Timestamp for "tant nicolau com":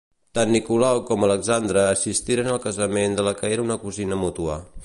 0.35-1.25